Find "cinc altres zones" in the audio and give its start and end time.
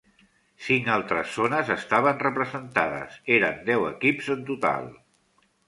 0.67-1.69